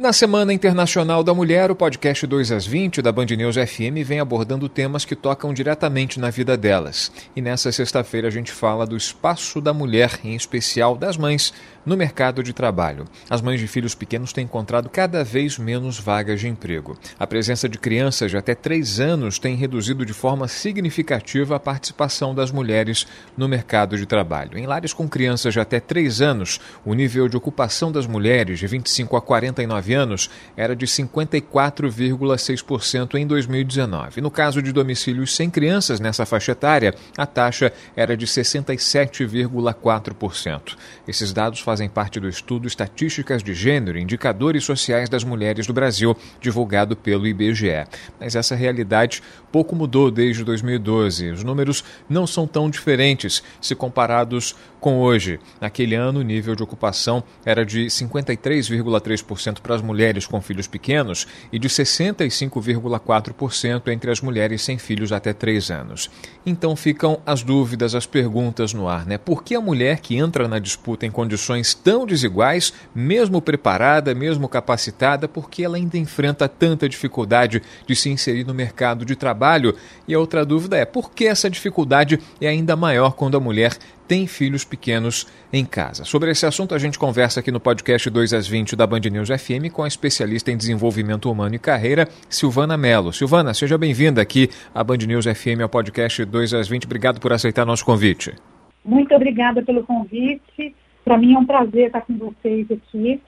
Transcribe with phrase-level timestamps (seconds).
[0.00, 4.20] Na Semana Internacional da Mulher, o podcast 2 às 20 da Band News FM vem
[4.20, 7.10] abordando temas que tocam diretamente na vida delas.
[7.34, 11.52] E nessa sexta-feira a gente fala do espaço da mulher, em especial das mães,
[11.88, 13.06] no mercado de trabalho.
[13.30, 16.98] As mães de filhos pequenos têm encontrado cada vez menos vagas de emprego.
[17.18, 22.34] A presença de crianças de até 3 anos tem reduzido de forma significativa a participação
[22.34, 23.06] das mulheres
[23.36, 24.58] no mercado de trabalho.
[24.58, 28.66] Em lares com crianças de até 3 anos, o nível de ocupação das mulheres de
[28.66, 34.20] 25 a 49 anos era de 54,6% em 2019.
[34.20, 40.76] No caso de domicílios sem crianças nessa faixa etária, a taxa era de 67,4%.
[41.06, 46.16] Esses dados fazem parte do estudo Estatísticas de Gênero Indicadores Sociais das Mulheres do Brasil,
[46.40, 47.86] divulgado pelo IBGE.
[48.18, 51.32] Mas essa realidade pouco mudou desde 2012.
[51.32, 55.38] Os números não são tão diferentes se comparados com hoje.
[55.60, 61.26] Naquele ano, o nível de ocupação era de 53,3% para as mulheres com filhos pequenos
[61.52, 66.10] e de 65,4% entre as mulheres sem filhos até 3 anos.
[66.46, 69.18] Então ficam as dúvidas, as perguntas no ar, né?
[69.18, 74.48] Por que a mulher que entra na disputa em condições tão desiguais, mesmo preparada, mesmo
[74.48, 79.74] capacitada, por que ela ainda enfrenta tanta dificuldade de se inserir no mercado de trabalho?
[80.06, 83.76] E a outra dúvida é por que essa dificuldade é ainda maior quando a mulher
[84.08, 86.02] tem filhos pequenos em casa.
[86.04, 89.28] Sobre esse assunto, a gente conversa aqui no podcast 2 às 20 da Band News
[89.28, 93.12] FM com a especialista em desenvolvimento humano e carreira, Silvana Mello.
[93.12, 96.86] Silvana, seja bem-vinda aqui à Band News FM, ao podcast 2 às 20.
[96.86, 98.34] Obrigado por aceitar nosso convite.
[98.82, 100.74] Muito obrigada pelo convite.
[101.04, 103.20] Para mim é um prazer estar com vocês aqui.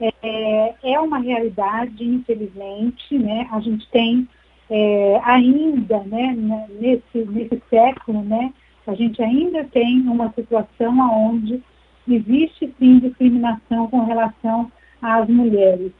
[0.00, 3.48] É, é uma realidade, infelizmente, né?
[3.52, 4.28] A gente tem
[4.68, 6.34] é, ainda, né,
[6.80, 8.52] nesse, nesse século, né,
[8.86, 11.62] a gente ainda tem uma situação onde
[12.08, 15.92] existe sim discriminação com relação às mulheres.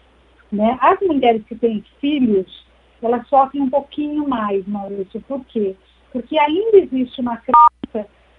[0.50, 0.76] Né?
[0.80, 2.66] As mulheres que têm filhos,
[3.00, 5.20] elas sofrem um pouquinho mais, Maurício.
[5.28, 5.76] Por quê?
[6.12, 7.81] Porque ainda existe uma crença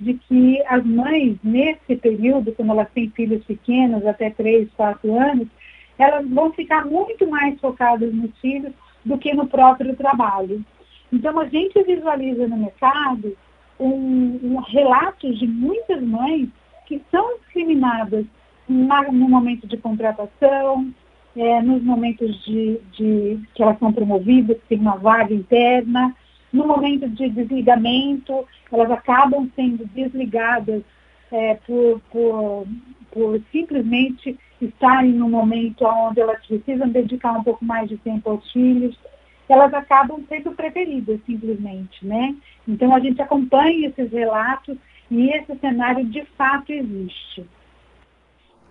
[0.03, 5.47] de que as mães, nesse período, quando elas têm filhos pequenos, até 3, 4 anos,
[5.97, 8.73] elas vão ficar muito mais focadas nos filhos
[9.05, 10.63] do que no próprio trabalho.
[11.11, 13.37] Então, a gente visualiza no mercado
[13.79, 16.49] um, um relatos de muitas mães
[16.85, 18.25] que são discriminadas
[18.67, 20.91] na, no momento de contratação,
[21.35, 26.15] é, nos momentos de, de, que elas são promovidas, que tem uma vaga interna,
[26.53, 30.83] no momento de desligamento, elas acabam sendo desligadas
[31.31, 32.67] é, por, por,
[33.11, 38.51] por simplesmente estarem no momento onde elas precisam dedicar um pouco mais de tempo aos
[38.51, 38.95] filhos
[39.49, 42.35] elas acabam sendo preferidas simplesmente, né?
[42.67, 44.77] Então a gente acompanha esses relatos
[45.11, 47.45] e esse cenário de fato existe.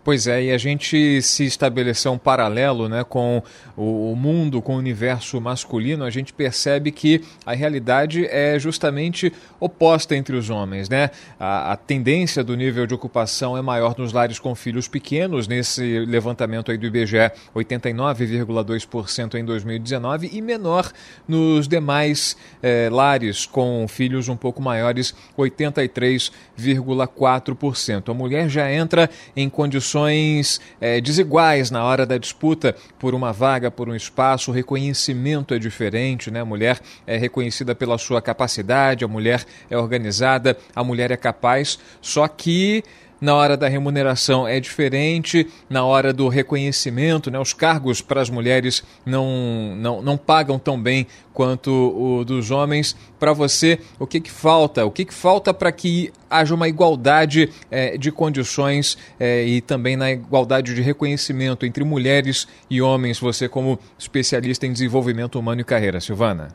[0.05, 3.41] Pois é, e a gente se estabeleceu um paralelo né, com
[3.77, 10.17] o, mundo, com o universo masculino, a gente percebe que a realidade é justamente oposta
[10.17, 10.89] entre os homens.
[10.89, 11.09] Né?
[11.39, 16.01] A, a tendência do nível de ocupação é maior nos lares com filhos pequenos, nesse
[16.01, 20.91] levantamento aí do IBGE, 89,2% em 2019, e menor
[21.29, 28.09] nos demais eh, lares com filhos um pouco maiores, 83,4%.
[28.09, 33.33] A mulher já entra em condições condições é, desiguais na hora da disputa por uma
[33.33, 34.51] vaga, por um espaço.
[34.51, 36.41] O reconhecimento é diferente, né?
[36.41, 41.79] A mulher é reconhecida pela sua capacidade, a mulher é organizada, a mulher é capaz,
[42.01, 42.83] só que
[43.23, 47.39] na hora da remuneração é diferente, na hora do reconhecimento, né?
[47.39, 52.97] os cargos para as mulheres não, não, não pagam tão bem quanto o dos homens.
[53.21, 54.85] Para você, o que, que falta?
[54.85, 59.97] O que, que falta para que haja uma igualdade é, de condições é, e também
[59.97, 63.21] na igualdade de reconhecimento entre mulheres e homens?
[63.21, 66.49] Você, como especialista em desenvolvimento humano e carreira, Silvana.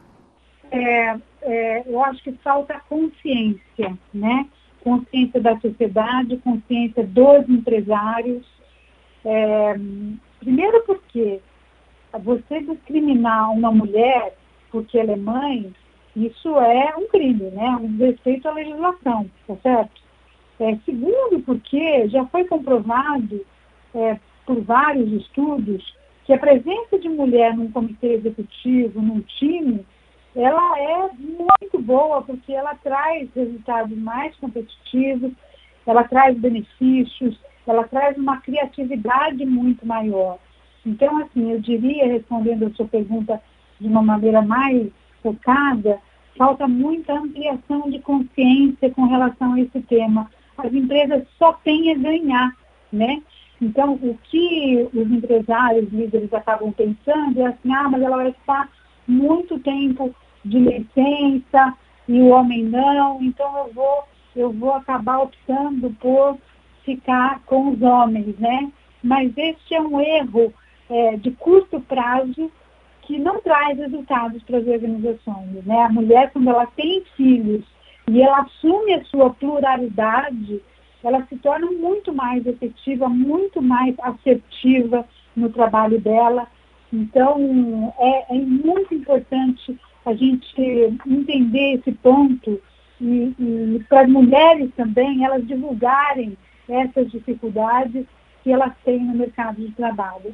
[0.70, 4.46] É, é eu acho que falta consciência, né?
[4.84, 8.46] Consciência da sociedade, consciência dos empresários.
[9.26, 9.76] É,
[10.40, 11.40] primeiro porque
[12.24, 14.34] você discriminar uma mulher
[14.72, 15.74] porque ela é mãe,
[16.16, 17.70] isso é um crime, né?
[17.82, 20.02] Um respeito à legislação, tá certo?
[20.60, 23.46] É, segundo, porque já foi comprovado
[23.94, 25.96] é, por vários estudos
[26.26, 29.86] que a presença de mulher num comitê executivo, num time,
[30.38, 35.32] ela é muito boa porque ela traz resultados mais competitivos,
[35.86, 40.38] ela traz benefícios, ela traz uma criatividade muito maior.
[40.86, 43.42] Então, assim, eu diria, respondendo a sua pergunta
[43.80, 44.88] de uma maneira mais
[45.24, 46.00] focada,
[46.38, 50.30] falta muita ampliação de consciência com relação a esse tema.
[50.58, 52.56] As empresas só têm a ganhar,
[52.92, 53.22] né?
[53.60, 58.70] Então, o que os empresários, líderes acabam pensando é assim, ah, mas ela vai ficar
[59.08, 60.14] muito tempo
[60.48, 61.74] de licença
[62.08, 64.04] e o homem não, então eu vou,
[64.36, 66.38] eu vou acabar optando por
[66.86, 68.72] ficar com os homens, né?
[69.04, 70.54] Mas este é um erro
[70.90, 72.50] é, de curto prazo
[73.02, 75.82] que não traz resultados para as organizações, né?
[75.84, 77.64] A mulher, quando ela tem filhos
[78.10, 80.62] e ela assume a sua pluralidade,
[81.04, 85.06] ela se torna muito mais efetiva, muito mais assertiva
[85.36, 86.48] no trabalho dela.
[86.92, 90.62] Então, é, é muito importante a gente
[91.06, 92.62] entender esse ponto
[93.00, 96.38] e, e para as mulheres também, elas divulgarem
[96.70, 98.06] essas dificuldades
[98.44, 100.34] que elas têm no mercado de trabalho.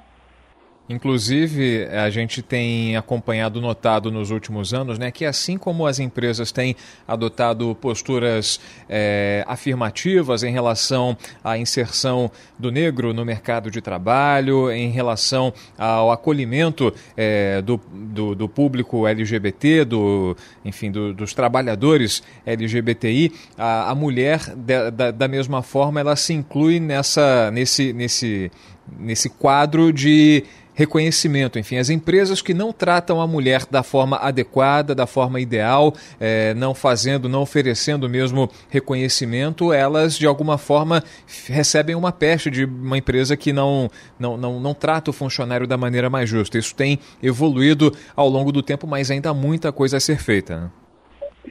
[0.89, 6.51] Inclusive, a gente tem acompanhado, notado nos últimos anos, né, que assim como as empresas
[6.51, 6.75] têm
[7.07, 8.59] adotado posturas
[8.89, 16.11] é, afirmativas em relação à inserção do negro no mercado de trabalho, em relação ao
[16.11, 20.35] acolhimento é, do, do, do, público LGBT, do,
[20.65, 26.33] enfim, do, dos trabalhadores LGBTI, a, a mulher, da, da, da mesma forma, ela se
[26.33, 28.51] inclui nessa, nesse, nesse,
[28.99, 30.43] nesse quadro de
[30.73, 31.59] reconhecimento.
[31.59, 36.53] Enfim, as empresas que não tratam a mulher da forma adequada, da forma ideal, é,
[36.53, 41.03] não fazendo, não oferecendo mesmo reconhecimento, elas de alguma forma
[41.47, 43.89] recebem uma peste de uma empresa que não,
[44.19, 46.57] não, não, não trata o funcionário da maneira mais justa.
[46.57, 50.59] Isso tem evoluído ao longo do tempo, mas ainda há muita coisa a ser feita.
[50.59, 50.69] Né?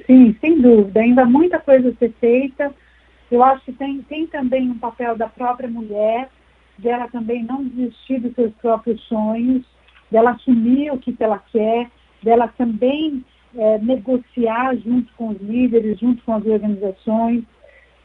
[0.06, 1.00] Sim, sem dúvida.
[1.00, 2.72] Ainda há muita coisa a ser feita.
[3.30, 6.28] Eu acho que tem, tem também um papel da própria mulher
[6.78, 9.64] dela também não desistir dos seus próprios sonhos,
[10.10, 11.90] dela assumir o que ela quer,
[12.22, 13.24] dela também
[13.56, 17.44] é, negociar junto com os líderes, junto com as organizações,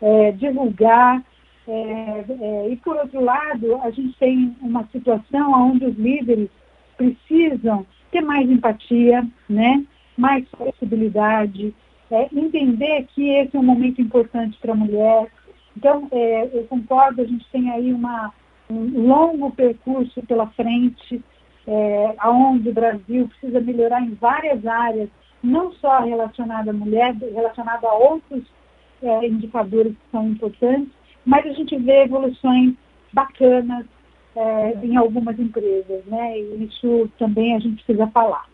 [0.01, 1.23] é, divulgar.
[1.67, 6.49] É, é, e, por outro lado, a gente tem uma situação onde os líderes
[6.95, 9.85] precisam ter mais empatia, né?
[10.17, 11.73] mais flexibilidade,
[12.09, 15.27] é, entender que esse é um momento importante para a mulher.
[15.75, 18.33] Então, é, eu concordo, a gente tem aí uma,
[18.69, 21.21] um longo percurso pela frente,
[21.67, 25.09] é, onde o Brasil precisa melhorar em várias áreas,
[25.43, 28.43] não só relacionada à mulher, relacionada a outros
[29.01, 30.89] é, indicadores que são importantes,
[31.25, 32.73] mas a gente vê evoluções
[33.13, 33.85] bacanas
[34.35, 36.39] é, em algumas empresas, né?
[36.39, 38.45] E isso também a gente precisa falar.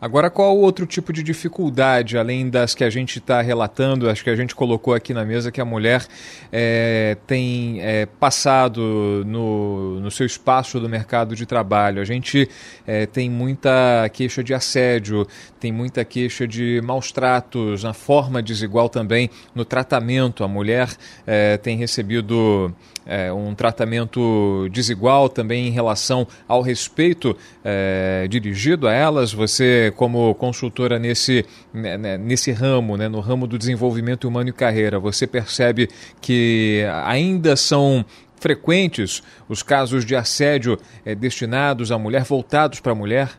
[0.00, 4.30] Agora, qual outro tipo de dificuldade, além das que a gente está relatando, acho que
[4.30, 6.06] a gente colocou aqui na mesa, que a mulher
[6.50, 12.00] é, tem é, passado no, no seu espaço do mercado de trabalho?
[12.00, 12.48] A gente
[12.86, 15.26] é, tem muita queixa de assédio,
[15.60, 20.42] tem muita queixa de maus tratos, na forma desigual também no tratamento.
[20.42, 20.88] A mulher
[21.26, 22.74] é, tem recebido
[23.06, 29.32] é, um tratamento desigual também em relação ao respeito é, dirigido a elas.
[29.32, 34.52] Você, como consultora nesse, né, né, nesse ramo, né, no ramo do desenvolvimento humano e
[34.52, 35.88] carreira, você percebe
[36.20, 38.04] que ainda são
[38.40, 43.30] frequentes os casos de assédio é, destinados à mulher, voltados para a mulher?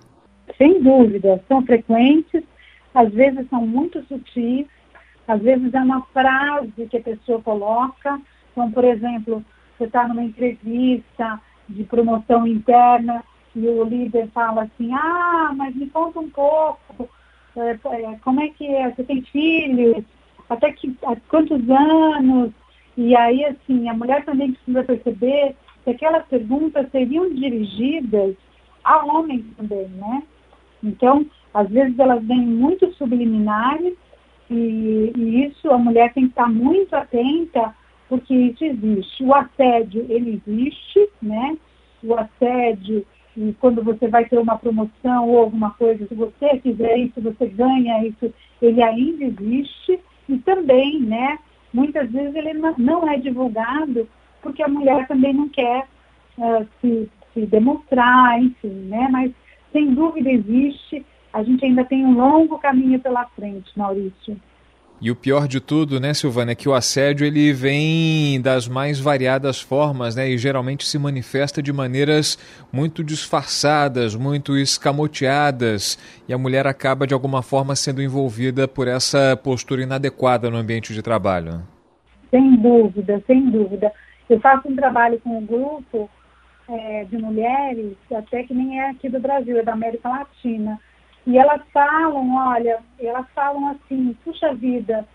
[0.57, 2.43] Sem dúvida, são frequentes,
[2.93, 4.67] às vezes são muito sutis,
[5.27, 8.19] às vezes é uma frase que a pessoa coloca,
[8.51, 9.43] então, por exemplo,
[9.77, 13.23] você está numa entrevista de promoção interna
[13.55, 17.09] e o líder fala assim, ah, mas me conta um pouco,
[17.55, 18.89] é, é, como é que é?
[18.89, 20.03] Você tem filhos?
[20.49, 22.51] Até que há quantos anos?
[22.97, 28.35] E aí, assim, a mulher também precisa perceber que aquelas perguntas seriam dirigidas
[28.83, 30.23] a homens também, né?
[30.83, 33.93] Então, às vezes elas vêm muito subliminares
[34.49, 37.73] e, e isso a mulher tem que estar muito atenta
[38.09, 39.23] porque isso existe.
[39.23, 41.57] O assédio, ele existe, né?
[42.03, 43.05] O assédio,
[43.35, 47.47] e quando você vai ter uma promoção ou alguma coisa, se você fizer isso, você
[47.47, 49.99] ganha isso, ele ainda existe.
[50.27, 51.39] E também, né?
[51.73, 54.07] Muitas vezes ele não é divulgado
[54.41, 55.87] porque a mulher também não quer
[56.37, 59.07] uh, se, se demonstrar, enfim, né?
[59.09, 59.31] Mas
[59.71, 61.05] sem dúvida existe.
[61.31, 64.37] A gente ainda tem um longo caminho pela frente, Maurício.
[65.01, 68.99] E o pior de tudo, né, Silvana, é que o assédio ele vem das mais
[68.99, 72.37] variadas formas, né, e geralmente se manifesta de maneiras
[72.71, 75.97] muito disfarçadas, muito escamoteadas,
[76.29, 80.93] e a mulher acaba de alguma forma sendo envolvida por essa postura inadequada no ambiente
[80.93, 81.63] de trabalho.
[82.29, 83.91] Sem dúvida, sem dúvida.
[84.29, 86.07] Eu faço um trabalho com um grupo
[86.69, 90.79] é, de mulheres, até que nem é aqui do Brasil, é da América Latina
[91.25, 95.07] e elas falam, olha, elas falam assim, puxa vida,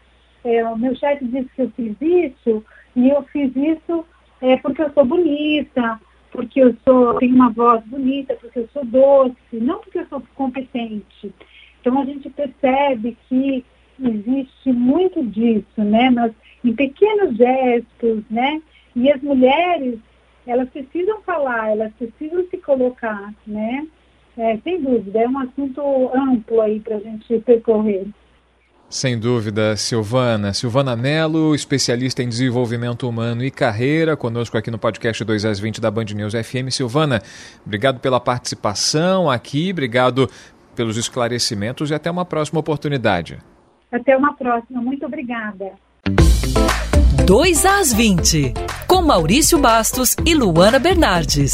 [0.45, 4.05] é, o meu chefe disse que eu fiz isso, e eu fiz isso
[4.41, 8.85] é, porque eu sou bonita, porque eu sou, tenho uma voz bonita, porque eu sou
[8.85, 11.35] doce, não porque eu sou competente.
[11.81, 13.65] Então a gente percebe que
[13.99, 16.11] existe muito disso, né?
[16.11, 16.33] Mas
[16.65, 18.61] em pequenos gestos, né?
[18.95, 19.99] E as mulheres,
[20.47, 23.87] elas precisam falar, elas precisam se colocar, né?
[24.39, 28.07] É, sem dúvida, é um assunto amplo aí para a gente percorrer.
[28.89, 30.53] Sem dúvida, Silvana.
[30.53, 35.81] Silvana Mello, especialista em desenvolvimento humano e carreira, conosco aqui no podcast 2 às 20
[35.81, 36.71] da Band News FM.
[36.71, 37.21] Silvana,
[37.65, 40.31] obrigado pela participação aqui, obrigado
[40.77, 43.39] pelos esclarecimentos e até uma próxima oportunidade.
[43.91, 45.73] Até uma próxima, muito obrigada.
[47.27, 48.55] 2 às 20,
[48.87, 51.53] com Maurício Bastos e Luana Bernardes.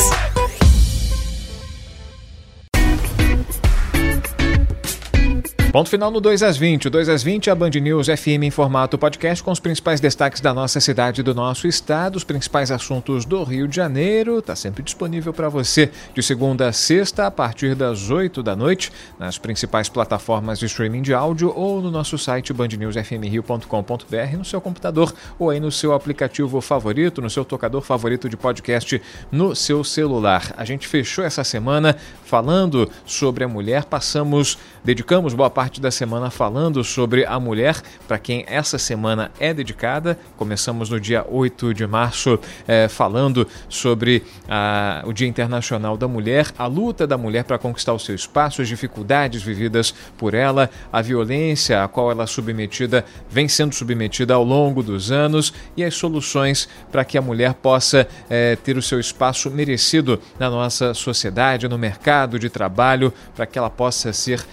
[5.73, 6.89] Ponto final no 2 às 20.
[6.89, 10.01] O 2 às 20 é a Band News FM em formato podcast com os principais
[10.01, 14.41] destaques da nossa cidade e do nosso estado, os principais assuntos do Rio de Janeiro.
[14.41, 18.93] Está sempre disponível para você de segunda a sexta, a partir das 8 da noite,
[19.19, 25.15] nas principais plataformas de streaming de áudio ou no nosso site bandnewsfmrio.com.br, no seu computador
[25.39, 29.01] ou aí no seu aplicativo favorito, no seu tocador favorito de podcast
[29.31, 30.53] no seu celular.
[30.55, 35.93] A gente fechou essa semana falando sobre a mulher, passamos, dedicamos boa parte parte da
[35.93, 40.19] semana falando sobre a mulher, para quem essa semana é dedicada.
[40.37, 46.49] Começamos no dia 8 de março é, falando sobre a, o Dia Internacional da Mulher,
[46.59, 51.01] a luta da mulher para conquistar o seu espaço, as dificuldades vividas por ela, a
[51.01, 55.95] violência a qual ela é submetida, vem sendo submetida ao longo dos anos e as
[55.95, 61.69] soluções para que a mulher possa é, ter o seu espaço merecido na nossa sociedade,
[61.69, 64.45] no mercado de trabalho, para que ela possa ser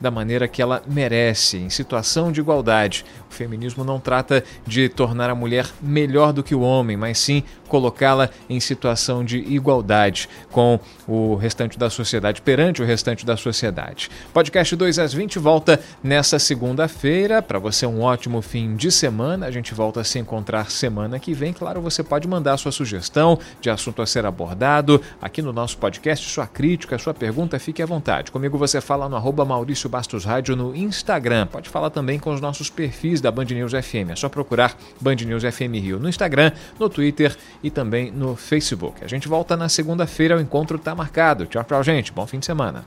[0.00, 3.04] da maneira que ela merece, em situação de igualdade.
[3.30, 7.42] O feminismo não trata de tornar a mulher melhor do que o homem, mas sim
[7.68, 10.78] colocá-la em situação de igualdade com
[11.08, 14.10] o restante da sociedade, perante o restante da sociedade.
[14.34, 17.40] Podcast 2 às 20 volta nessa segunda-feira.
[17.40, 19.46] Para você, um ótimo fim de semana.
[19.46, 21.54] A gente volta a se encontrar semana que vem.
[21.54, 26.28] Claro, você pode mandar sua sugestão de assunto a ser abordado aqui no nosso podcast,
[26.28, 28.30] sua crítica, sua pergunta, fique à vontade.
[28.30, 31.46] Comigo você fala no arroba Maurício Bastos Rádio no Instagram.
[31.46, 34.10] Pode falar também com os nossos perfis da Band News FM.
[34.10, 39.04] É só procurar Band News FM Rio no Instagram, no Twitter e também no Facebook.
[39.04, 41.44] A gente volta na segunda-feira, o encontro está marcado.
[41.44, 42.10] Tchau, tchau, gente.
[42.12, 42.86] Bom fim de semana.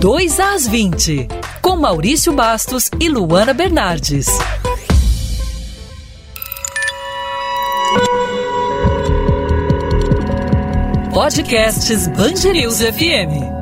[0.00, 1.28] Dois às 20,
[1.62, 4.26] com Maurício Bastos e Luana Bernardes.
[11.26, 12.36] Podcasts Band
[12.80, 13.55] FM.